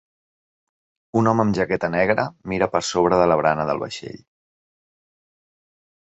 Un 1.19 1.27
home 1.31 1.41
amb 1.43 1.55
jaqueta 1.57 1.89
negra 1.95 2.23
mira 2.53 2.67
per 2.75 2.81
sobre 2.87 3.19
de 3.19 3.27
la 3.31 3.37
barana 3.41 3.67
del 3.71 3.83
vaixell. 3.83 4.23